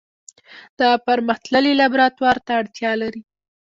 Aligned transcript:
دا 0.79 0.89
پرمختللي 1.05 1.73
لابراتوار 1.79 2.37
ته 2.45 2.51
اړتیا 2.61 2.91
لري. 3.01 3.21